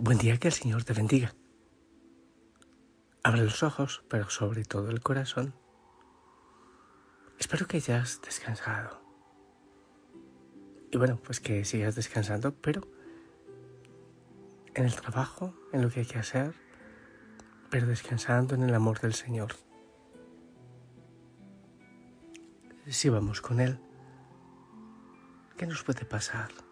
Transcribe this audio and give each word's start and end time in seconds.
Buen 0.00 0.16
día, 0.18 0.36
que 0.38 0.46
el 0.46 0.54
Señor 0.54 0.84
te 0.84 0.92
bendiga. 0.92 1.34
Abre 3.24 3.42
los 3.42 3.64
ojos, 3.64 4.04
pero 4.08 4.30
sobre 4.30 4.64
todo 4.64 4.90
el 4.90 5.00
corazón. 5.00 5.54
Espero 7.36 7.66
que 7.66 7.78
hayas 7.78 8.22
descansado. 8.22 9.02
Y 10.92 10.98
bueno, 10.98 11.16
pues 11.16 11.40
que 11.40 11.64
sigas 11.64 11.96
descansando, 11.96 12.54
pero 12.54 12.86
en 14.76 14.84
el 14.84 14.94
trabajo, 14.94 15.52
en 15.72 15.82
lo 15.82 15.90
que 15.90 15.98
hay 15.98 16.06
que 16.06 16.20
hacer, 16.20 16.54
pero 17.68 17.88
descansando 17.88 18.54
en 18.54 18.62
el 18.62 18.74
amor 18.76 19.00
del 19.00 19.14
Señor. 19.14 19.56
Si 22.86 23.08
vamos 23.08 23.40
con 23.40 23.58
Él, 23.58 23.80
¿qué 25.56 25.66
nos 25.66 25.82
puede 25.82 26.04
pasar? 26.04 26.67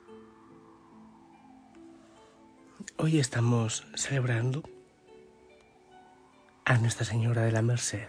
Hoy 2.99 3.19
estamos 3.19 3.87
celebrando 3.95 4.63
a 6.65 6.79
Nuestra 6.79 7.05
Señora 7.05 7.43
de 7.43 7.53
la 7.53 7.61
Merced. 7.61 8.09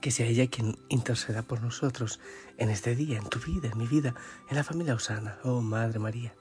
Que 0.00 0.12
sea 0.12 0.26
ella 0.26 0.46
quien 0.46 0.78
interceda 0.88 1.42
por 1.42 1.60
nosotros 1.60 2.20
en 2.58 2.70
este 2.70 2.94
día, 2.94 3.18
en 3.18 3.28
tu 3.28 3.40
vida, 3.40 3.68
en 3.68 3.78
mi 3.78 3.88
vida, 3.88 4.14
en 4.48 4.56
la 4.56 4.62
familia 4.62 4.94
Osana. 4.94 5.38
Oh 5.42 5.60
Madre 5.60 5.98
María, 5.98 6.36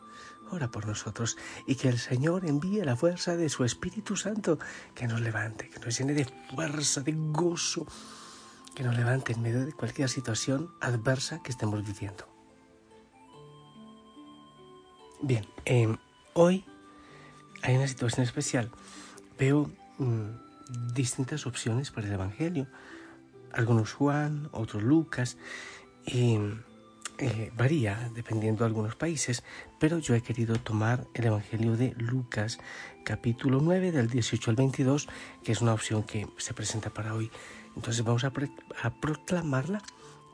ora 0.52 0.70
por 0.70 0.86
nosotros 0.86 1.38
y 1.66 1.73
que 1.73 1.90
el 1.90 1.98
Señor 1.98 2.45
envíe 2.45 2.86
la 2.86 2.95
fuerza 2.95 3.36
de 3.36 3.50
su 3.50 3.64
Espíritu 3.64 4.16
Santo 4.16 4.60
que 4.94 5.08
nos 5.08 5.22
levante, 5.22 5.70
que 5.70 5.80
nos 5.80 5.98
llene 5.98 6.14
de 6.14 6.28
fuerza, 6.54 7.02
de 7.02 7.14
gozo, 7.16 7.88
que 8.76 8.84
nos 8.84 8.95
levante 8.95 9.34
en 9.34 9.42
medio 9.42 9.66
de 9.66 9.73
cualquier 9.73 10.08
situación 10.08 10.72
adversa 10.82 11.42
que 11.42 11.50
estemos 11.50 11.84
viviendo. 11.84 12.28
Bien, 15.23 15.48
eh, 15.66 15.95
hoy 16.34 16.66
hay 17.62 17.76
una 17.76 17.88
situación 17.88 18.26
especial. 18.26 18.72
Veo 19.38 19.72
mm, 19.98 20.94
distintas 20.94 21.46
opciones 21.46 21.92
para 21.92 22.08
el 22.08 22.14
Evangelio. 22.14 22.68
Algunos 23.52 23.94
Juan, 23.94 24.50
otros 24.52 24.84
Lucas. 24.84 25.38
Y 26.06 26.38
eh, 27.18 27.52
varía 27.56 28.10
dependiendo 28.16 28.64
de 28.64 28.70
algunos 28.70 28.96
países, 28.96 29.44
pero 29.80 30.00
yo 30.00 30.16
he 30.16 30.22
querido 30.22 30.56
tomar 30.56 31.06
el 31.14 31.26
Evangelio 31.26 31.78
de 31.78 31.94
Lucas, 31.98 32.58
capítulo 33.04 33.60
9, 33.62 33.92
del 33.92 34.10
18 34.10 34.50
al 34.50 34.56
22, 34.56 35.08
que 35.44 35.52
es 35.52 35.62
una 35.62 35.73
opción 35.73 36.02
que 36.02 36.28
se 36.38 36.56
presenta 36.56 36.90
para 36.90 37.14
hoy. 37.14 37.30
Entonces 37.76 38.04
vamos 38.04 38.23
a, 38.23 38.34
a 38.82 38.90
proclamarla, 38.90 39.84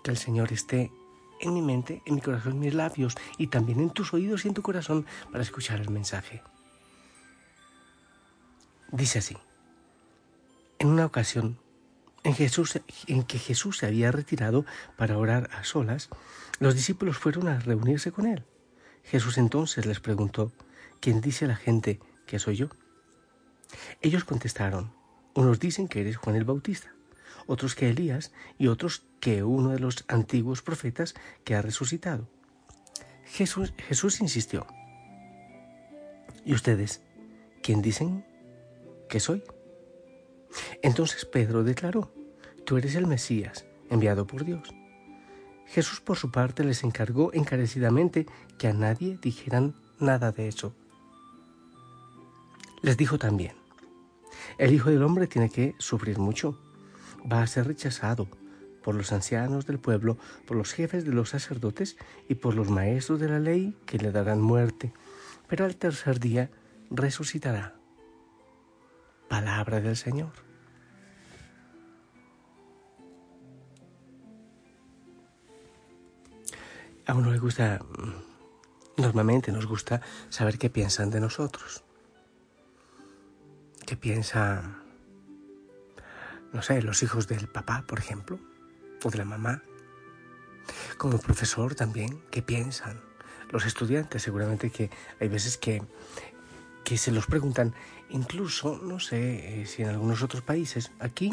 que 0.01 0.11
el 0.11 0.17
Señor 0.17 0.53
esté 0.53 0.91
en 1.39 1.53
mi 1.53 1.61
mente, 1.61 2.01
en 2.05 2.15
mi 2.15 2.21
corazón, 2.21 2.53
en 2.53 2.59
mis 2.59 2.73
labios 2.73 3.15
y 3.37 3.47
también 3.47 3.79
en 3.79 3.89
tus 3.89 4.13
oídos 4.13 4.45
y 4.45 4.47
en 4.47 4.53
tu 4.53 4.61
corazón 4.61 5.05
para 5.31 5.43
escuchar 5.43 5.79
el 5.79 5.89
mensaje. 5.89 6.41
Dice 8.91 9.19
así, 9.19 9.37
en 10.79 10.87
una 10.87 11.05
ocasión 11.05 11.59
en, 12.23 12.33
que 13.23 13.39
Jesús 13.39 13.77
se 13.77 13.85
había 13.85 14.11
retirado 14.11 14.65
para 14.95 15.17
orar 15.17 15.49
a 15.53 15.63
solas, 15.63 16.09
los 16.59 16.75
discípulos 16.75 17.17
fueron 17.17 17.47
a 17.47 17.59
reunirse 17.59 18.11
con 18.11 18.25
él. 18.25 18.43
Jesús 19.03 19.37
entonces 19.37 19.85
les 19.85 19.99
preguntó, 19.99 20.51
¿quién 20.99 21.21
dice 21.21 21.47
la 21.47 21.55
gente 21.55 21.99
que 22.25 22.39
soy 22.39 22.57
yo? 22.57 22.69
Ellos 24.01 24.23
contestaron, 24.23 24.93
unos 25.33 25.59
dicen 25.59 25.87
que 25.87 26.01
eres 26.01 26.17
Juan 26.17 26.35
el 26.35 26.45
Bautista, 26.45 26.93
otros 27.45 27.75
que 27.75 27.89
Elías 27.89 28.31
y 28.57 28.67
otros 28.67 29.03
que 29.19 29.43
uno 29.43 29.69
de 29.69 29.79
los 29.79 30.05
antiguos 30.07 30.61
profetas 30.61 31.15
que 31.43 31.55
ha 31.55 31.61
resucitado. 31.61 32.27
Jesús, 33.25 33.73
Jesús 33.77 34.21
insistió, 34.21 34.65
¿y 36.45 36.53
ustedes 36.53 37.01
quién 37.61 37.81
dicen 37.81 38.25
que 39.09 39.19
soy? 39.19 39.43
Entonces 40.81 41.25
Pedro 41.25 41.63
declaró, 41.63 42.13
tú 42.65 42.77
eres 42.77 42.95
el 42.95 43.07
Mesías, 43.07 43.65
enviado 43.89 44.27
por 44.27 44.45
Dios. 44.45 44.73
Jesús 45.65 45.99
por 45.99 46.17
su 46.17 46.31
parte 46.31 46.63
les 46.63 46.83
encargó 46.83 47.33
encarecidamente 47.33 48.25
que 48.57 48.67
a 48.67 48.73
nadie 48.73 49.17
dijeran 49.21 49.75
nada 49.99 50.31
de 50.31 50.47
eso. 50.47 50.73
Les 52.81 52.95
dijo 52.95 53.17
también, 53.17 53.55
el 54.57 54.73
Hijo 54.73 54.89
del 54.89 55.03
Hombre 55.03 55.27
tiene 55.27 55.49
que 55.49 55.75
sufrir 55.77 56.19
mucho, 56.19 56.57
va 57.29 57.41
a 57.41 57.47
ser 57.47 57.67
rechazado 57.67 58.29
por 58.87 58.95
los 58.95 59.11
ancianos 59.11 59.65
del 59.65 59.79
pueblo, 59.79 60.17
por 60.45 60.55
los 60.55 60.71
jefes 60.71 61.03
de 61.03 61.11
los 61.11 61.31
sacerdotes 61.31 61.97
y 62.29 62.35
por 62.35 62.55
los 62.55 62.69
maestros 62.69 63.19
de 63.19 63.27
la 63.27 63.37
ley 63.37 63.75
que 63.85 63.97
le 63.97 64.13
darán 64.13 64.39
muerte, 64.39 64.93
pero 65.49 65.65
al 65.65 65.75
tercer 65.75 66.21
día 66.21 66.49
resucitará. 66.89 67.75
Palabra 69.27 69.81
del 69.81 69.97
Señor. 69.97 70.31
A 77.07 77.13
uno 77.13 77.33
le 77.33 77.39
gusta, 77.39 77.81
mm, 77.83 79.01
normalmente 79.01 79.51
nos 79.51 79.65
gusta 79.65 79.99
saber 80.29 80.57
qué 80.57 80.69
piensan 80.69 81.09
de 81.09 81.19
nosotros. 81.19 81.83
¿Qué 83.85 83.97
piensa, 83.97 84.79
no 86.53 86.61
sé, 86.61 86.81
los 86.81 87.03
hijos 87.03 87.27
del 87.27 87.49
papá, 87.49 87.83
por 87.85 87.99
ejemplo, 87.99 88.39
o 89.07 89.11
de 89.11 89.17
la 89.19 89.25
mamá? 89.25 89.63
Como 90.97 91.17
profesor 91.19 91.75
también, 91.75 92.21
¿qué 92.29 92.41
piensan? 92.41 93.01
Los 93.49 93.65
estudiantes, 93.65 94.21
seguramente 94.21 94.69
que 94.69 94.89
hay 95.19 95.29
veces 95.29 95.57
que, 95.57 95.81
que 96.83 96.97
se 96.97 97.11
los 97.11 97.25
preguntan, 97.25 97.73
incluso, 98.09 98.79
no 98.83 98.99
sé 98.99 99.61
eh, 99.61 99.65
si 99.65 99.83
en 99.83 99.89
algunos 99.89 100.21
otros 100.21 100.41
países, 100.41 100.91
aquí 100.99 101.31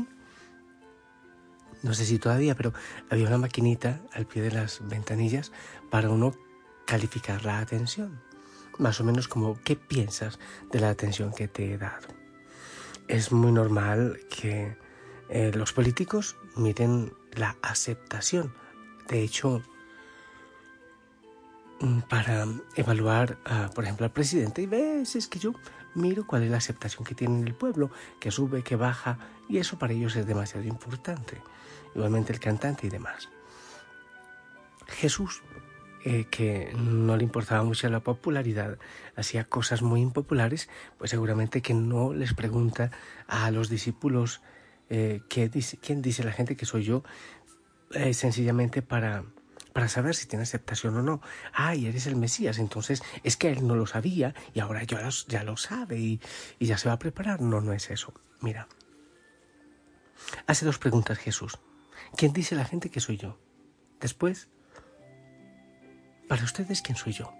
no 1.84 1.92
sé 1.92 2.06
si 2.06 2.18
todavía, 2.18 2.54
pero 2.54 2.72
había 3.10 3.26
una 3.26 3.36
maquinita 3.36 4.00
al 4.12 4.26
pie 4.26 4.40
de 4.40 4.50
las 4.50 4.80
ventanillas 4.88 5.52
para 5.90 6.08
uno 6.08 6.34
calificar 6.86 7.44
la 7.44 7.58
atención. 7.58 8.22
Más 8.78 9.00
o 9.00 9.04
menos 9.04 9.28
como 9.28 9.60
qué 9.62 9.76
piensas 9.76 10.38
de 10.72 10.80
la 10.80 10.88
atención 10.88 11.32
que 11.32 11.46
te 11.46 11.74
he 11.74 11.78
dado. 11.78 12.08
Es 13.06 13.32
muy 13.32 13.52
normal 13.52 14.18
que 14.30 14.78
eh, 15.28 15.52
los 15.54 15.74
políticos 15.74 16.36
miren 16.56 17.12
la 17.36 17.56
aceptación. 17.62 18.54
De 19.08 19.22
hecho, 19.22 19.62
mm, 21.80 22.00
para 22.00 22.46
evaluar, 22.76 23.38
por 23.74 23.84
ejemplo, 23.84 24.06
al 24.06 24.12
presidente, 24.12 24.62
y 24.62 24.66
ves, 24.66 25.16
es 25.16 25.28
que 25.28 25.38
yo 25.38 25.52
miro 25.94 26.26
cuál 26.26 26.42
es 26.42 26.50
la 26.50 26.56
aceptación 26.56 27.04
que 27.04 27.14
tiene 27.14 27.46
el 27.46 27.54
pueblo, 27.54 27.90
que 28.20 28.30
sube, 28.30 28.62
que 28.62 28.76
baja, 28.76 29.18
y 29.48 29.58
eso 29.58 29.78
para 29.78 29.92
ellos 29.92 30.16
es 30.16 30.26
demasiado 30.26 30.66
importante 30.66 31.40
igualmente 31.94 32.32
el 32.32 32.40
cantante 32.40 32.86
y 32.86 32.90
demás. 32.90 33.28
Jesús, 34.86 35.42
eh, 36.04 36.26
que 36.30 36.72
no 36.76 37.16
le 37.16 37.24
importaba 37.24 37.62
mucho 37.62 37.88
la 37.88 38.00
popularidad, 38.00 38.78
hacía 39.16 39.44
cosas 39.44 39.82
muy 39.82 40.00
impopulares, 40.00 40.68
pues 40.98 41.10
seguramente 41.10 41.62
que 41.62 41.74
no 41.74 42.12
les 42.12 42.34
pregunta 42.34 42.90
a 43.26 43.50
los 43.50 43.68
discípulos 43.68 44.42
eh, 44.90 45.20
dice, 45.52 45.78
quién 45.78 46.02
dice 46.02 46.24
la 46.24 46.32
gente 46.32 46.56
que 46.56 46.66
soy 46.66 46.84
yo, 46.84 47.02
eh, 47.92 48.14
sencillamente 48.14 48.82
para, 48.82 49.24
para 49.72 49.88
saber 49.88 50.14
si 50.14 50.26
tiene 50.26 50.42
aceptación 50.42 50.96
o 50.96 51.02
no. 51.02 51.20
Ay, 51.52 51.86
eres 51.86 52.06
el 52.06 52.16
Mesías, 52.16 52.58
entonces 52.58 53.02
es 53.22 53.36
que 53.36 53.50
él 53.50 53.66
no 53.66 53.76
lo 53.76 53.86
sabía 53.86 54.34
y 54.52 54.60
ahora 54.60 54.82
ya 54.84 55.08
ya 55.28 55.44
lo 55.44 55.56
sabe 55.56 55.98
y, 55.98 56.20
y 56.58 56.66
ya 56.66 56.78
se 56.78 56.88
va 56.88 56.94
a 56.94 56.98
preparar. 56.98 57.40
No, 57.40 57.60
no 57.60 57.72
es 57.72 57.90
eso. 57.90 58.12
Mira, 58.40 58.68
hace 60.46 60.64
dos 60.64 60.78
preguntas 60.78 61.18
Jesús. 61.18 61.58
¿Quién 62.16 62.32
dice 62.32 62.54
la 62.54 62.64
gente 62.64 62.90
que 62.90 63.00
soy 63.00 63.16
yo? 63.16 63.38
Después, 64.00 64.48
para 66.28 66.44
ustedes, 66.44 66.82
¿quién 66.82 66.96
soy 66.96 67.12
yo? 67.12 67.32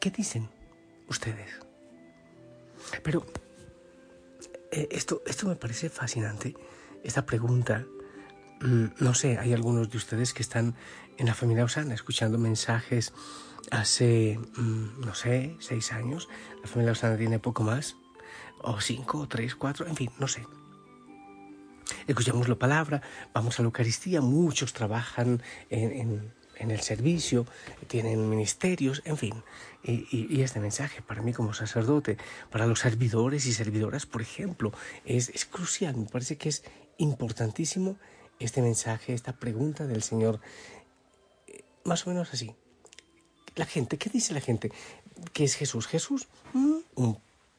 ¿Qué 0.00 0.10
dicen 0.10 0.48
ustedes? 1.08 1.58
Pero 3.02 3.26
eh, 4.70 4.88
esto, 4.90 5.22
esto 5.26 5.46
me 5.46 5.56
parece 5.56 5.88
fascinante, 5.88 6.54
esta 7.06 7.26
pregunta. 7.26 7.84
Mm, 8.60 8.86
no 8.98 9.14
sé, 9.14 9.38
hay 9.38 9.52
algunos 9.52 9.90
de 9.90 9.96
ustedes 9.96 10.32
que 10.32 10.42
están 10.42 10.74
en 11.18 11.26
la 11.26 11.34
familia 11.34 11.64
Osana 11.64 11.94
escuchando 11.94 12.38
mensajes 12.38 13.12
hace, 13.70 14.38
mm, 14.56 15.00
no 15.00 15.14
sé, 15.14 15.56
seis 15.60 15.92
años. 15.92 16.28
La 16.62 16.68
familia 16.68 16.92
Osana 16.92 17.16
tiene 17.16 17.38
poco 17.38 17.62
más, 17.62 17.96
o 18.60 18.80
cinco, 18.80 19.18
o 19.20 19.28
tres, 19.28 19.54
cuatro, 19.54 19.86
en 19.86 19.96
fin, 19.96 20.10
no 20.18 20.28
sé 20.28 20.46
escuchamos 22.06 22.48
la 22.48 22.56
palabra, 22.56 23.02
vamos 23.32 23.58
a 23.58 23.62
la 23.62 23.66
Eucaristía, 23.66 24.20
muchos 24.20 24.72
trabajan 24.72 25.42
en, 25.70 26.32
el 26.58 26.80
servicio, 26.80 27.46
tienen 27.86 28.28
ministerios, 28.30 29.02
en 29.04 29.16
fin. 29.16 29.34
Y, 29.82 30.40
este 30.40 30.58
mensaje 30.60 31.02
para 31.02 31.22
mí 31.22 31.32
como 31.32 31.52
sacerdote, 31.52 32.16
para 32.50 32.66
los 32.66 32.80
servidores 32.80 33.46
y 33.46 33.52
servidoras, 33.52 34.06
por 34.06 34.22
ejemplo, 34.22 34.72
es, 35.04 35.28
es 35.28 35.44
crucial, 35.44 35.96
me 35.96 36.06
parece 36.06 36.36
que 36.36 36.48
es 36.48 36.64
importantísimo 36.98 37.96
este 38.38 38.62
mensaje, 38.62 39.14
esta 39.14 39.32
pregunta 39.32 39.86
del 39.86 40.02
Señor, 40.02 40.40
más 41.84 42.06
o 42.06 42.10
menos 42.10 42.32
así. 42.32 42.54
La 43.54 43.64
gente, 43.64 43.96
¿qué 43.96 44.10
dice 44.10 44.34
la 44.34 44.40
gente? 44.40 44.70
¿Qué 45.32 45.44
es 45.44 45.54
Jesús? 45.54 45.86
Jesús, 45.86 46.28
mm, 46.52 46.76
un 46.96 47.18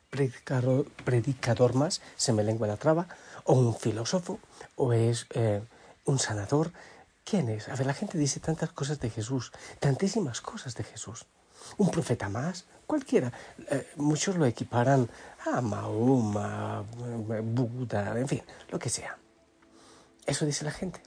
predicador, 0.10 0.86
predicador 1.04 1.74
más, 1.74 2.02
se 2.16 2.34
me 2.34 2.44
lengua 2.44 2.68
la 2.68 2.78
traba, 2.78 3.08
o 3.46 3.54
un 3.54 3.76
filósofo, 3.76 4.40
o 4.76 4.94
es 4.94 5.26
eh, 5.32 5.62
un 6.06 6.20
sanador. 6.20 6.72
¿Quién 7.24 7.50
es? 7.50 7.68
A 7.70 7.76
ver, 7.76 7.88
la 7.88 7.94
gente 7.94 8.18
dice 8.18 8.40
tantas 8.40 8.72
cosas 8.72 9.00
de 9.00 9.10
Jesús, 9.10 9.52
tantísimas 9.80 10.42
cosas 10.42 10.76
de 10.76 10.84
Jesús. 10.84 11.26
Un 11.78 11.90
profeta 11.90 12.30
más, 12.30 12.66
cualquiera. 12.86 13.34
Eh, 13.70 13.88
muchos 13.98 14.38
lo 14.38 14.46
equiparan 14.46 15.10
a 15.52 15.62
Mahoma, 15.62 16.84
Buda, 16.84 18.18
en 18.18 18.28
fin, 18.28 18.44
lo 18.70 18.80
que 18.80 18.90
sea. 18.90 19.18
Eso 20.28 20.46
dice 20.46 20.66
la 20.66 20.72
gente. 20.72 21.02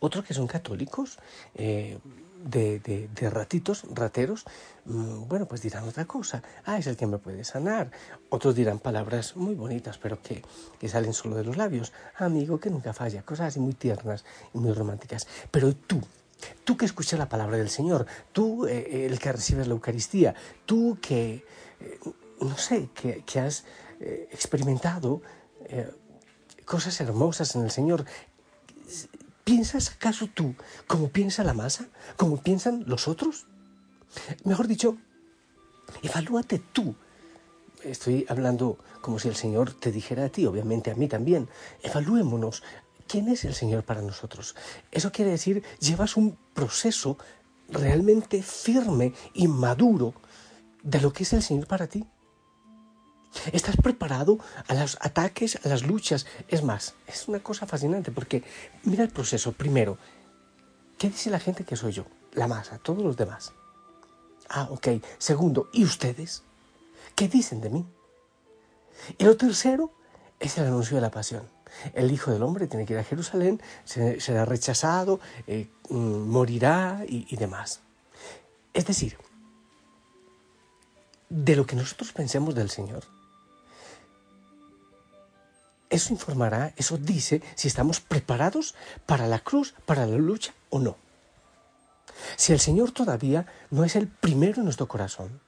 Otros 0.00 0.24
que 0.24 0.32
son 0.32 0.46
católicos, 0.46 1.18
eh, 1.56 1.98
de, 2.44 2.78
de, 2.78 3.30
ratitos, 3.30 3.84
rateros, 3.92 4.44
mm, 4.84 5.26
bueno, 5.26 5.46
pues 5.46 5.60
dirán 5.60 5.88
otra 5.88 6.04
cosa. 6.04 6.40
Ah, 6.64 6.78
es 6.78 6.86
el 6.86 6.96
que 6.96 7.08
me 7.08 7.18
puede 7.18 7.42
sanar. 7.42 7.90
Otros 8.30 8.54
dirán 8.54 8.78
palabras 8.78 9.36
muy 9.36 9.56
bonitas, 9.56 9.98
pero 9.98 10.22
que, 10.22 10.44
que 10.78 10.88
salen 10.88 11.12
solo 11.12 11.34
de 11.34 11.44
los 11.44 11.56
labios. 11.56 11.92
Amigo 12.16 12.60
que 12.60 12.70
nunca 12.70 12.92
falla. 12.92 13.22
Cosas 13.22 13.48
así 13.48 13.60
muy 13.60 13.74
tiernas 13.74 14.24
y 14.54 14.58
muy 14.58 14.72
románticas. 14.72 15.26
Pero 15.50 15.74
tú, 15.74 16.00
tú 16.62 16.76
que 16.76 16.84
escuchas 16.84 17.18
la 17.18 17.28
palabra 17.28 17.56
del 17.56 17.70
Señor, 17.70 18.06
tú 18.30 18.66
eh, 18.66 19.06
el 19.06 19.18
que 19.18 19.32
recibes 19.32 19.66
la 19.66 19.74
Eucaristía, 19.74 20.36
tú 20.64 20.98
que, 21.02 21.44
eh, 21.80 21.98
no 22.40 22.56
sé, 22.56 22.90
que, 22.94 23.24
que 23.24 23.40
has 23.40 23.64
experimentado 24.30 25.22
cosas 26.68 27.00
hermosas 27.00 27.56
en 27.56 27.62
el 27.62 27.70
Señor, 27.70 28.04
¿Piensas 29.48 29.92
acaso 29.92 30.26
tú 30.26 30.54
como 30.86 31.08
piensa 31.08 31.42
la 31.42 31.54
masa? 31.54 31.88
¿Como 32.18 32.36
piensan 32.42 32.84
los 32.86 33.08
otros? 33.08 33.46
Mejor 34.44 34.68
dicho, 34.68 34.98
evalúate 36.02 36.58
tú. 36.58 36.94
Estoy 37.82 38.26
hablando 38.28 38.76
como 39.00 39.18
si 39.18 39.28
el 39.28 39.36
Señor 39.36 39.72
te 39.72 39.90
dijera 39.90 40.26
a 40.26 40.28
ti, 40.28 40.44
obviamente 40.44 40.90
a 40.90 40.96
mí 40.96 41.08
también. 41.08 41.48
Evaluémonos. 41.82 42.62
¿Quién 43.06 43.28
es 43.28 43.46
el 43.46 43.54
Señor 43.54 43.84
para 43.84 44.02
nosotros? 44.02 44.54
Eso 44.92 45.12
quiere 45.12 45.30
decir, 45.30 45.64
llevas 45.80 46.18
un 46.18 46.36
proceso 46.52 47.16
realmente 47.70 48.42
firme 48.42 49.14
y 49.32 49.48
maduro 49.48 50.12
de 50.82 51.00
lo 51.00 51.10
que 51.14 51.22
es 51.22 51.32
el 51.32 51.42
Señor 51.42 51.66
para 51.66 51.86
ti. 51.86 52.04
Estás 53.52 53.76
preparado 53.76 54.38
a 54.66 54.74
los 54.74 54.98
ataques, 55.00 55.58
a 55.64 55.68
las 55.68 55.82
luchas. 55.82 56.26
Es 56.48 56.62
más, 56.62 56.94
es 57.06 57.28
una 57.28 57.40
cosa 57.40 57.66
fascinante 57.66 58.10
porque 58.10 58.42
mira 58.84 59.04
el 59.04 59.10
proceso. 59.10 59.52
Primero, 59.52 59.98
¿qué 60.98 61.08
dice 61.08 61.30
la 61.30 61.38
gente 61.38 61.64
que 61.64 61.76
soy 61.76 61.92
yo? 61.92 62.06
La 62.32 62.46
masa, 62.46 62.78
todos 62.78 63.02
los 63.02 63.16
demás. 63.16 63.52
Ah, 64.48 64.68
ok. 64.70 64.88
Segundo, 65.18 65.68
¿y 65.72 65.84
ustedes? 65.84 66.42
¿Qué 67.14 67.28
dicen 67.28 67.60
de 67.60 67.70
mí? 67.70 67.86
Y 69.18 69.24
lo 69.24 69.36
tercero 69.36 69.92
es 70.40 70.56
el 70.58 70.66
anuncio 70.66 70.96
de 70.96 71.02
la 71.02 71.10
pasión. 71.10 71.42
El 71.92 72.10
Hijo 72.10 72.32
del 72.32 72.42
Hombre 72.42 72.66
tiene 72.66 72.86
que 72.86 72.94
ir 72.94 72.98
a 72.98 73.04
Jerusalén, 73.04 73.60
será 73.84 74.46
rechazado, 74.46 75.20
eh, 75.46 75.68
mm, 75.90 75.96
morirá 75.96 77.02
y 77.06 77.36
demás. 77.36 77.80
Es 78.72 78.86
decir, 78.86 79.18
de 81.28 81.56
lo 81.56 81.66
que 81.66 81.76
nosotros 81.76 82.12
pensemos 82.12 82.54
del 82.54 82.70
Señor, 82.70 83.04
eso 85.90 86.12
informará, 86.12 86.72
eso 86.76 86.98
dice 86.98 87.42
si 87.54 87.68
estamos 87.68 88.00
preparados 88.00 88.74
para 89.06 89.26
la 89.26 89.38
cruz, 89.38 89.74
para 89.86 90.06
la 90.06 90.16
lucha 90.16 90.52
o 90.70 90.78
no. 90.78 90.96
Si 92.36 92.52
el 92.52 92.60
Señor 92.60 92.90
todavía 92.92 93.46
no 93.70 93.84
es 93.84 93.96
el 93.96 94.08
primero 94.08 94.58
en 94.58 94.64
nuestro 94.64 94.88
corazón, 94.88 95.40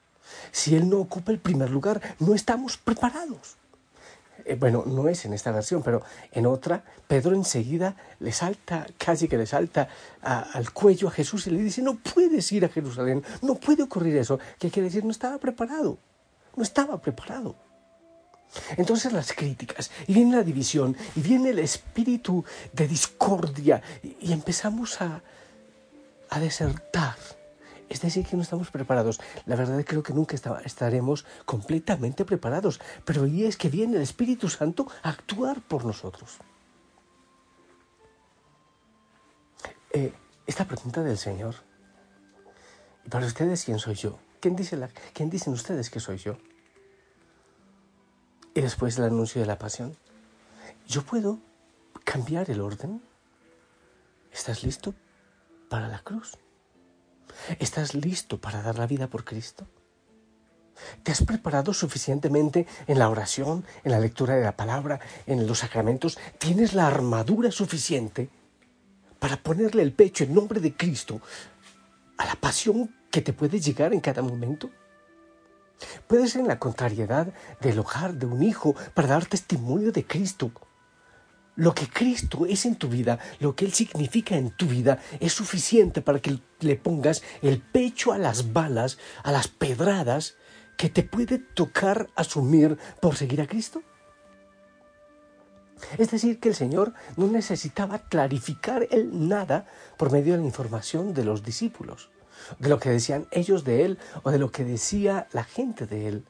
si 0.51 0.75
Él 0.75 0.89
no 0.89 0.99
ocupa 0.99 1.31
el 1.31 1.39
primer 1.39 1.69
lugar, 1.69 2.01
no 2.19 2.33
estamos 2.33 2.77
preparados. 2.77 3.57
Eh, 4.45 4.55
bueno, 4.55 4.83
no 4.85 5.07
es 5.07 5.25
en 5.25 5.33
esta 5.33 5.51
versión, 5.51 5.83
pero 5.83 6.01
en 6.31 6.45
otra, 6.45 6.83
Pedro 7.07 7.35
enseguida 7.35 7.95
le 8.19 8.31
salta, 8.31 8.87
casi 8.97 9.27
que 9.27 9.37
le 9.37 9.45
salta 9.45 9.89
al 10.21 10.71
cuello 10.71 11.09
a 11.09 11.11
Jesús 11.11 11.47
y 11.47 11.51
le 11.51 11.61
dice, 11.61 11.81
no 11.81 11.95
puedes 11.95 12.51
ir 12.51 12.65
a 12.65 12.69
Jerusalén, 12.69 13.23
no 13.41 13.55
puede 13.55 13.83
ocurrir 13.83 14.17
eso. 14.17 14.39
¿Qué 14.57 14.71
quiere 14.71 14.87
decir? 14.87 15.03
No 15.03 15.11
estaba 15.11 15.37
preparado, 15.37 15.97
no 16.55 16.63
estaba 16.63 16.99
preparado. 17.01 17.55
Entonces 18.77 19.13
las 19.13 19.33
críticas, 19.33 19.91
y 20.07 20.13
viene 20.13 20.35
la 20.35 20.43
división, 20.43 20.95
y 21.15 21.21
viene 21.21 21.49
el 21.49 21.59
espíritu 21.59 22.43
de 22.73 22.87
discordia, 22.87 23.81
y, 24.03 24.31
empezamos 24.31 25.01
a, 25.01 25.21
a 26.29 26.39
desertar. 26.39 27.15
Es 27.89 28.01
decir, 28.01 28.25
que 28.25 28.37
no 28.37 28.41
estamos 28.41 28.71
preparados. 28.71 29.19
La 29.45 29.57
verdad 29.57 29.83
creo 29.85 30.01
que 30.01 30.13
nunca 30.13 30.37
estaremos 30.63 31.25
completamente 31.45 32.23
preparados, 32.23 32.79
pero 33.03 33.23
ahí 33.23 33.43
es 33.43 33.57
que 33.57 33.69
viene 33.69 33.97
el 33.97 34.03
Espíritu 34.03 34.47
Santo 34.47 34.87
a 35.03 35.09
actuar 35.09 35.61
por 35.61 35.83
nosotros. 35.83 36.37
Eh, 39.91 40.13
esta 40.47 40.63
pregunta 40.65 41.03
del 41.03 41.17
Señor, 41.17 41.55
para 43.09 43.25
ustedes, 43.25 43.65
¿quién 43.65 43.79
soy 43.79 43.95
yo? 43.95 44.19
¿Quién, 44.39 44.55
dice 44.55 44.77
¿Quién 45.13 45.29
dicen 45.29 45.51
ustedes 45.51 45.89
que 45.89 45.99
soy 45.99 46.17
yo? 46.17 46.37
Y 48.53 48.61
después 48.61 48.97
el 48.97 49.05
anuncio 49.05 49.41
de 49.41 49.47
la 49.47 49.57
pasión. 49.57 49.95
Yo 50.87 51.03
puedo 51.03 51.39
cambiar 52.03 52.49
el 52.49 52.61
orden. 52.61 53.01
¿Estás 54.31 54.63
listo 54.63 54.93
para 55.69 55.87
la 55.87 55.99
cruz? 55.99 56.37
¿Estás 57.59 57.95
listo 57.95 58.39
para 58.39 58.61
dar 58.61 58.77
la 58.77 58.87
vida 58.87 59.07
por 59.07 59.23
Cristo? 59.23 59.67
¿Te 61.03 61.11
has 61.11 61.23
preparado 61.23 61.73
suficientemente 61.73 62.65
en 62.87 62.99
la 62.99 63.09
oración, 63.09 63.65
en 63.83 63.91
la 63.91 63.99
lectura 63.99 64.35
de 64.35 64.43
la 64.43 64.55
palabra, 64.55 64.99
en 65.27 65.45
los 65.47 65.59
sacramentos? 65.59 66.17
¿Tienes 66.37 66.73
la 66.73 66.87
armadura 66.87 67.51
suficiente 67.51 68.29
para 69.19 69.37
ponerle 69.37 69.83
el 69.83 69.93
pecho 69.93 70.23
en 70.23 70.33
nombre 70.33 70.59
de 70.59 70.75
Cristo 70.75 71.21
a 72.17 72.25
la 72.25 72.35
pasión 72.35 72.93
que 73.11 73.21
te 73.21 73.33
puede 73.33 73.59
llegar 73.59 73.93
en 73.93 73.99
cada 73.99 74.21
momento? 74.21 74.69
Puede 76.07 76.27
ser 76.27 76.41
en 76.41 76.47
la 76.47 76.59
contrariedad 76.59 77.33
del 77.59 77.79
hogar 77.79 78.13
de 78.15 78.25
un 78.25 78.43
hijo 78.43 78.75
para 78.93 79.09
dar 79.09 79.25
testimonio 79.25 79.91
de 79.91 80.05
Cristo. 80.05 80.51
Lo 81.55 81.75
que 81.75 81.87
Cristo 81.87 82.45
es 82.45 82.65
en 82.65 82.75
tu 82.75 82.87
vida, 82.87 83.19
lo 83.39 83.55
que 83.55 83.65
Él 83.65 83.73
significa 83.73 84.35
en 84.35 84.51
tu 84.51 84.67
vida, 84.67 84.99
es 85.19 85.33
suficiente 85.33 86.01
para 86.01 86.19
que 86.19 86.39
le 86.59 86.75
pongas 86.75 87.23
el 87.41 87.61
pecho 87.61 88.13
a 88.13 88.17
las 88.17 88.53
balas, 88.53 88.97
a 89.23 89.31
las 89.31 89.47
pedradas 89.47 90.35
que 90.77 90.89
te 90.89 91.03
puede 91.03 91.39
tocar 91.39 92.09
asumir 92.15 92.77
por 93.01 93.15
seguir 93.15 93.41
a 93.41 93.47
Cristo. 93.47 93.83
Es 95.97 96.11
decir, 96.11 96.39
que 96.39 96.49
el 96.49 96.55
Señor 96.55 96.93
no 97.17 97.27
necesitaba 97.27 97.99
clarificar 97.99 98.87
el 98.91 99.27
nada 99.27 99.65
por 99.97 100.11
medio 100.11 100.33
de 100.33 100.39
la 100.39 100.45
información 100.45 101.13
de 101.13 101.25
los 101.25 101.43
discípulos 101.43 102.09
de 102.59 102.69
lo 102.69 102.79
que 102.79 102.89
decían 102.89 103.27
ellos 103.31 103.63
de 103.63 103.85
Él 103.85 103.99
o 104.23 104.31
de 104.31 104.39
lo 104.39 104.51
que 104.51 104.63
decía 104.63 105.27
la 105.31 105.43
gente 105.43 105.85
de 105.87 106.07
Él. 106.07 106.25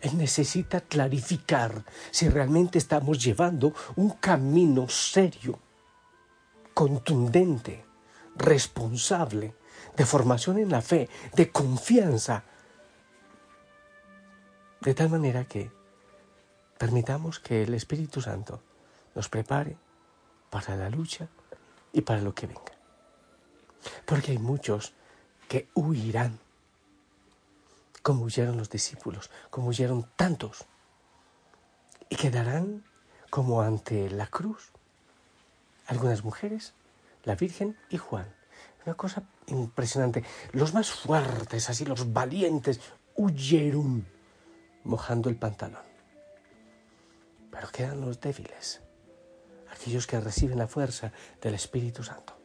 Él 0.00 0.18
necesita 0.18 0.82
clarificar 0.82 1.84
si 2.10 2.28
realmente 2.28 2.78
estamos 2.78 3.22
llevando 3.24 3.72
un 3.96 4.10
camino 4.10 4.88
serio, 4.88 5.58
contundente, 6.74 7.84
responsable, 8.36 9.54
de 9.96 10.04
formación 10.04 10.58
en 10.58 10.70
la 10.70 10.82
fe, 10.82 11.08
de 11.34 11.50
confianza, 11.50 12.44
de 14.80 14.94
tal 14.94 15.08
manera 15.08 15.44
que 15.46 15.70
permitamos 16.76 17.40
que 17.40 17.62
el 17.62 17.74
Espíritu 17.74 18.20
Santo 18.20 18.60
nos 19.14 19.28
prepare 19.28 19.78
para 20.50 20.76
la 20.76 20.90
lucha 20.90 21.28
y 21.92 22.02
para 22.02 22.20
lo 22.20 22.34
que 22.34 22.46
venga. 22.46 22.72
Porque 24.04 24.32
hay 24.32 24.38
muchos 24.38 24.92
que 25.48 25.68
huirán, 25.74 26.38
como 28.02 28.24
huyeron 28.24 28.56
los 28.56 28.70
discípulos, 28.70 29.30
como 29.50 29.68
huyeron 29.68 30.08
tantos, 30.16 30.64
y 32.08 32.16
quedarán 32.16 32.84
como 33.30 33.62
ante 33.62 34.10
la 34.10 34.26
cruz 34.26 34.70
algunas 35.86 36.24
mujeres, 36.24 36.74
la 37.24 37.34
Virgen 37.34 37.76
y 37.90 37.98
Juan. 37.98 38.26
Una 38.86 38.94
cosa 38.94 39.22
impresionante. 39.46 40.24
Los 40.52 40.74
más 40.74 40.90
fuertes, 40.90 41.70
así 41.70 41.84
los 41.84 42.12
valientes, 42.12 42.80
huyeron 43.16 44.06
mojando 44.84 45.30
el 45.30 45.36
pantalón. 45.36 45.82
Pero 47.50 47.68
quedan 47.70 48.00
los 48.00 48.20
débiles, 48.20 48.80
aquellos 49.70 50.06
que 50.06 50.20
reciben 50.20 50.58
la 50.58 50.68
fuerza 50.68 51.12
del 51.40 51.54
Espíritu 51.54 52.02
Santo. 52.02 52.36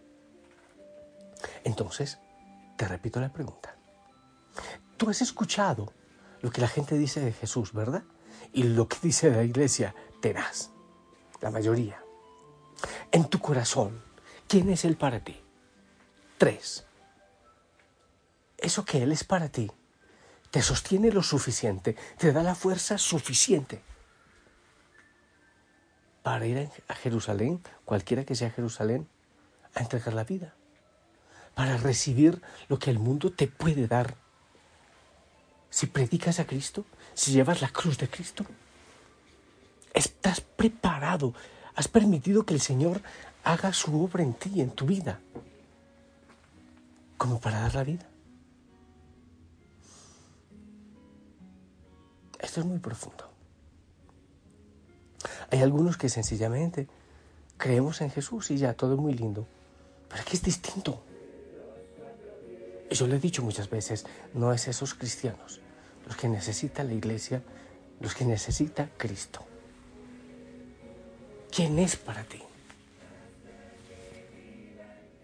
Entonces, 1.64 2.20
te 2.80 2.88
repito 2.88 3.20
la 3.20 3.34
pregunta. 3.34 3.76
Tú 4.96 5.10
has 5.10 5.22
escuchado 5.22 5.92
lo 6.40 6.50
que 6.50 6.62
la 6.62 6.70
gente 6.70 6.98
dice 6.98 7.20
de 7.20 7.34
Jesús, 7.34 7.74
¿verdad? 7.74 8.06
Y 8.54 8.64
lo 8.64 8.88
que 8.88 8.96
dice 9.02 9.30
la 9.30 9.44
iglesia, 9.44 9.94
tenaz, 10.22 10.70
la 11.42 11.52
mayoría. 11.52 12.02
En 13.12 13.26
tu 13.26 13.40
corazón, 13.40 14.02
¿quién 14.48 14.70
es 14.70 14.86
Él 14.86 14.96
para 14.96 15.22
ti? 15.22 15.44
Tres. 16.38 16.88
Eso 18.58 18.86
que 18.86 19.04
Él 19.04 19.12
es 19.12 19.26
para 19.26 19.50
ti, 19.50 19.70
te 20.50 20.62
sostiene 20.62 21.12
lo 21.12 21.22
suficiente, 21.22 21.98
te 22.18 22.32
da 22.32 22.44
la 22.44 22.56
fuerza 22.56 22.98
suficiente 22.98 23.84
para 26.24 26.46
ir 26.46 26.70
a 26.88 26.96
Jerusalén, 26.96 27.62
cualquiera 27.84 28.24
que 28.24 28.36
sea 28.36 28.52
Jerusalén, 28.52 29.10
a 29.76 29.82
entregar 29.82 30.14
la 30.14 30.24
vida, 30.24 30.56
para 31.60 31.76
recibir 31.76 32.42
lo 32.70 32.80
que 32.80 32.90
el 32.90 33.00
mundo 33.00 33.34
te 33.34 33.46
puede 33.46 33.86
dar. 33.86 34.16
Si 35.70 35.88
predicas 35.88 36.40
a 36.40 36.48
Cristo, 36.48 36.86
si 37.14 37.34
llevas 37.34 37.60
la 37.62 37.68
cruz 37.68 37.98
de 37.98 38.10
Cristo, 38.10 38.46
estás 39.94 40.40
preparado, 40.40 41.34
has 41.76 41.90
permitido 41.90 42.46
que 42.46 42.54
el 42.54 42.62
Señor 42.62 43.02
haga 43.44 43.74
su 43.74 44.02
obra 44.02 44.24
en 44.24 44.36
ti, 44.36 44.62
en 44.62 44.72
tu 44.72 44.86
vida, 44.86 45.20
como 47.18 47.42
para 47.42 47.60
dar 47.60 47.76
la 47.76 47.84
vida. 47.84 48.10
Esto 52.40 52.62
es 52.62 52.66
muy 52.66 52.80
profundo. 52.80 53.30
Hay 55.52 55.62
algunos 55.62 55.98
que 55.98 56.08
sencillamente 56.08 56.88
creemos 57.58 58.00
en 58.00 58.12
Jesús 58.12 58.50
y 58.50 58.56
ya, 58.56 58.76
todo 58.76 58.94
es 58.94 59.00
muy 59.02 59.14
lindo. 59.14 59.46
Pero 60.08 60.22
aquí 60.22 60.38
es 60.38 60.42
distinto. 60.42 61.04
Yo 62.92 63.08
le 63.08 63.18
he 63.18 63.20
dicho 63.20 63.44
muchas 63.44 63.70
veces, 63.70 64.06
no 64.34 64.52
es 64.52 64.68
esos 64.68 64.94
cristianos 64.94 65.62
los 66.10 66.18
que 66.18 66.28
necesita 66.28 66.84
la 66.84 66.94
iglesia, 66.94 67.44
los 68.00 68.16
que 68.16 68.26
necesita 68.26 68.90
Cristo. 68.98 69.46
¿Quién 71.52 71.78
es 71.78 71.96
para 71.98 72.24
ti? 72.24 72.42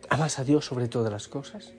¿Amas 0.09 0.37
a 0.37 0.43
Dios 0.43 0.65
sobre 0.65 0.87
todas 0.87 1.11
las 1.11 1.27
cosas? 1.27 1.73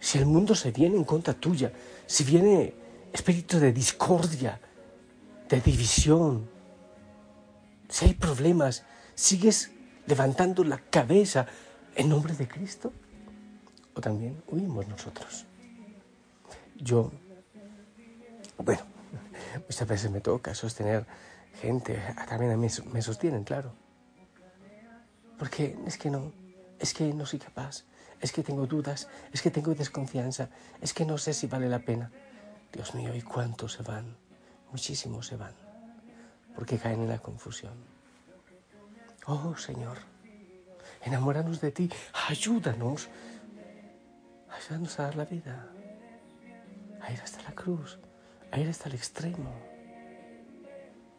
Si 0.00 0.18
el 0.18 0.26
mundo 0.26 0.54
se 0.54 0.70
viene 0.70 0.96
en 0.96 1.04
contra 1.04 1.32
tuya, 1.32 1.72
si 2.06 2.24
viene 2.24 2.74
espíritu 3.10 3.58
de 3.58 3.72
discordia, 3.72 4.60
de 5.48 5.60
división, 5.62 6.46
si 7.88 8.04
hay 8.04 8.14
problemas, 8.14 8.84
sigues 9.14 9.70
levantando 10.06 10.62
la 10.62 10.78
cabeza 10.78 11.46
en 11.94 12.10
nombre 12.10 12.34
de 12.34 12.46
Cristo, 12.46 12.92
o 13.94 14.00
también 14.00 14.42
huimos 14.48 14.86
nosotros. 14.88 15.44
Yo, 16.76 17.12
bueno, 18.58 18.82
muchas 19.68 19.88
veces 19.88 20.10
me 20.10 20.20
toca 20.20 20.54
sostener 20.54 21.06
gente, 21.60 22.00
también 22.28 22.52
a 22.52 22.56
mí 22.56 22.68
me 22.92 23.02
sostienen, 23.02 23.44
claro. 23.44 23.72
Porque 25.38 25.76
es 25.86 25.98
que 25.98 26.10
no, 26.10 26.32
es 26.78 26.94
que 26.94 27.12
no 27.12 27.26
soy 27.26 27.38
capaz, 27.38 27.84
es 28.20 28.32
que 28.32 28.42
tengo 28.42 28.66
dudas, 28.66 29.08
es 29.32 29.42
que 29.42 29.50
tengo 29.50 29.74
desconfianza, 29.74 30.48
es 30.80 30.92
que 30.94 31.04
no 31.04 31.18
sé 31.18 31.34
si 31.34 31.46
vale 31.46 31.68
la 31.68 31.80
pena. 31.80 32.10
Dios 32.72 32.94
mío, 32.94 33.14
¿y 33.14 33.22
cuántos 33.22 33.74
se 33.74 33.82
van? 33.82 34.16
Muchísimos 34.70 35.26
se 35.26 35.36
van, 35.36 35.54
porque 36.56 36.78
caen 36.78 37.02
en 37.02 37.08
la 37.08 37.18
confusión. 37.18 37.74
Oh 39.26 39.56
Señor, 39.56 39.98
enamóranos 41.02 41.60
de 41.60 41.70
ti, 41.70 41.90
ayúdanos, 42.28 43.08
ayúdanos 44.64 44.98
a 44.98 45.04
dar 45.04 45.16
la 45.16 45.24
vida, 45.24 45.68
a 47.00 47.12
ir 47.12 47.20
hasta 47.20 47.42
la 47.42 47.54
cruz, 47.54 47.98
a 48.50 48.58
ir 48.58 48.68
hasta 48.68 48.88
el 48.88 48.94
extremo. 48.94 49.52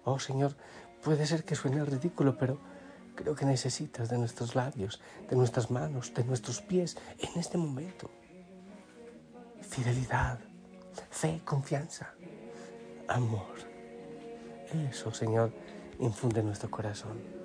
Oh 0.04 0.20
Señor, 0.20 0.56
puede 1.04 1.26
ser 1.26 1.44
que 1.44 1.56
suene 1.56 1.84
ridículo, 1.86 2.38
pero 2.38 2.60
creo 3.16 3.36
que 3.36 3.46
necesitas 3.46 4.10
de 4.10 4.18
nuestros 4.18 4.56
labios, 4.56 5.00
de 5.30 5.36
nuestras 5.36 5.70
manos, 5.70 6.14
de 6.14 6.24
nuestros 6.24 6.62
pies 6.62 6.98
en 7.20 7.40
este 7.40 7.58
momento. 7.58 8.10
Fidelidad 9.62 10.40
fe, 11.10 11.42
confianza, 11.44 12.14
amor. 13.08 13.56
Eso, 14.90 15.14
Señor, 15.14 15.52
infunde 16.00 16.42
nuestro 16.44 16.70
corazón. 16.70 17.45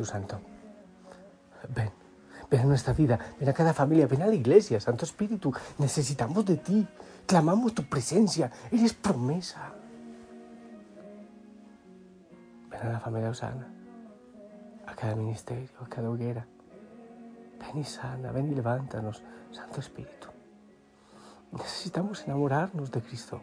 Espíritu 0.00 0.04
Santo. 0.04 0.40
Ven. 1.68 1.90
Ven 2.50 2.60
a 2.62 2.64
nuestra 2.64 2.92
vida, 2.92 3.18
ven 3.38 3.48
a 3.48 3.52
cada 3.52 3.72
familia, 3.72 4.08
ven 4.08 4.22
a 4.22 4.26
la 4.26 4.34
iglesia, 4.34 4.80
Santo 4.80 5.04
Espíritu. 5.04 5.52
Necesitamos 5.78 6.44
de 6.44 6.56
ti. 6.56 6.86
Clamamos 7.24 7.74
tu 7.74 7.84
presencia. 7.84 8.50
Eres 8.72 8.92
promesa. 8.92 9.72
Ven 12.70 12.80
a 12.80 12.92
la 12.92 13.00
familia 13.00 13.30
Osana, 13.30 13.68
a 14.86 14.94
cada 14.96 15.14
ministerio, 15.14 15.70
a 15.80 15.86
cada 15.86 16.10
hoguera. 16.10 16.44
Ven 17.60 17.78
y 17.78 17.84
sana, 17.84 18.32
ven 18.32 18.50
y 18.50 18.54
levántanos, 18.54 19.22
Santo 19.52 19.78
Espíritu. 19.78 20.28
Necesitamos 21.52 22.24
enamorarnos 22.24 22.90
de 22.90 23.00
Cristo. 23.00 23.40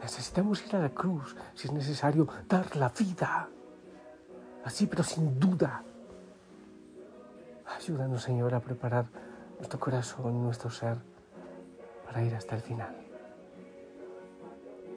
Necesitamos 0.00 0.64
ir 0.64 0.76
a 0.76 0.80
la 0.80 0.90
cruz, 0.90 1.36
si 1.54 1.68
es 1.68 1.72
necesario, 1.72 2.28
dar 2.48 2.76
la 2.76 2.88
vida. 2.90 3.48
Así, 4.66 4.88
pero 4.88 5.04
sin 5.04 5.38
duda. 5.38 5.84
Ayúdanos, 7.78 8.20
Señor, 8.20 8.52
a 8.52 8.58
preparar 8.58 9.06
nuestro 9.58 9.78
corazón, 9.78 10.42
nuestro 10.42 10.70
ser, 10.70 10.98
para 12.04 12.24
ir 12.24 12.34
hasta 12.34 12.56
el 12.56 12.62
final. 12.62 12.96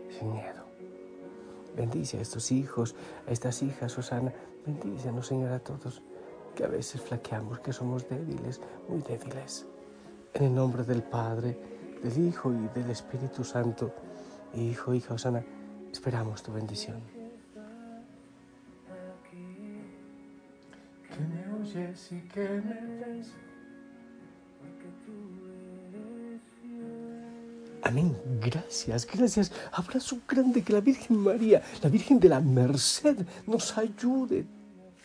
Sin 0.10 0.34
miedo. 0.34 0.64
Bendice 1.76 2.18
a 2.18 2.22
estos 2.22 2.52
hijos, 2.52 2.96
a 3.28 3.32
estas 3.32 3.62
hijas, 3.62 3.92
Susana. 3.92 4.34
Bendícenos, 4.66 5.28
Señor, 5.28 5.52
a 5.52 5.60
todos, 5.60 6.02
que 6.56 6.64
a 6.64 6.68
veces 6.68 7.00
flaqueamos, 7.02 7.60
que 7.60 7.72
somos 7.72 8.10
débiles, 8.10 8.60
muy 8.88 9.04
débiles. 9.04 9.68
En 10.34 10.46
el 10.46 10.56
nombre 10.56 10.84
del 10.84 11.04
Padre, 11.04 12.00
del 12.02 12.18
Hijo 12.28 12.52
y 12.52 12.68
del 12.70 12.90
Espíritu 12.90 13.44
Santo. 13.44 13.94
Hijo, 14.56 14.96
hija, 14.96 15.14
Osana, 15.14 15.46
esperamos 15.92 16.42
tu 16.42 16.52
bendición. 16.52 17.19
Oyes 21.76 22.12
y 22.12 22.22
que 22.30 22.42
me 22.42 23.06
ves. 23.06 23.32
Amén. 27.84 28.16
Gracias, 28.42 29.08
gracias. 29.08 29.52
Abrazo 29.72 30.20
grande 30.28 30.64
que 30.64 30.74
la 30.74 30.82
Virgen 30.82 31.18
María, 31.18 31.62
la 31.82 31.90
Virgen 31.90 32.20
de 32.20 32.30
la 32.30 32.40
Merced, 32.40 33.18
nos 33.48 33.78
ayude. 33.78 34.46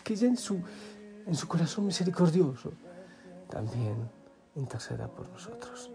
Que 0.02 0.14
ella 0.14 0.28
en 0.28 0.36
su, 0.36 0.60
en 1.26 1.34
su 1.34 1.48
corazón 1.48 1.86
misericordioso 1.86 2.72
también 3.48 3.96
interceda 4.56 5.08
por 5.08 5.28
nosotros. 5.30 5.90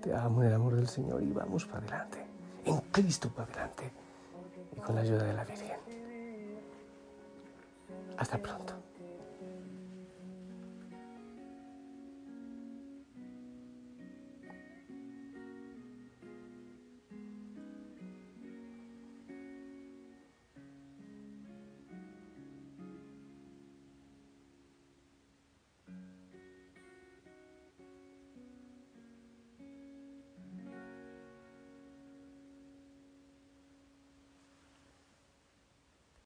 Te 0.00 0.14
amo 0.14 0.42
en 0.42 0.48
el 0.48 0.54
amor 0.54 0.74
del 0.74 0.88
Señor 0.88 1.22
y 1.22 1.30
vamos 1.30 1.64
para 1.66 1.78
adelante. 1.78 2.26
En 2.64 2.78
Cristo 2.90 3.30
para 3.30 3.48
adelante. 3.52 3.92
Y 4.76 4.80
con 4.80 4.94
la 4.94 5.02
ayuda 5.02 5.24
de 5.24 5.32
la 5.34 5.44
Virgen. 5.44 5.76
Hasta 8.16 8.38
pronto. 8.38 8.81